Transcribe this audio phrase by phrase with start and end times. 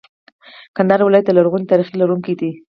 [0.75, 2.51] کندهار ولایت د لرغوني تاریخ لرونکی دی.